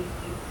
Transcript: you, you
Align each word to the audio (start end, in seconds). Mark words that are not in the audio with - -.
you, 0.00 0.14
you 0.20 0.49